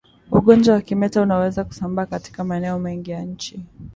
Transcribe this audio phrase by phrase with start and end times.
[0.31, 3.63] Ugonjwa wa kimeta unaweza kusambaa katika maeneo mengi ya nchi